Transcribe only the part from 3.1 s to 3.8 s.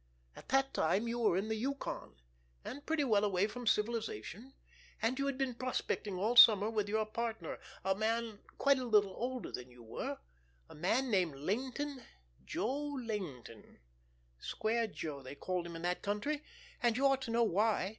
away from